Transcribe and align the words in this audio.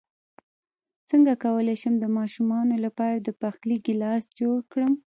څنګه 1.09 1.33
کولی 1.43 1.75
شم 1.81 1.93
د 1.99 2.05
ماشومانو 2.17 2.75
لپاره 2.85 3.15
د 3.19 3.29
پخلی 3.41 3.77
کلاس 3.85 4.23
جوړ 4.39 4.57
کړم 4.71 4.93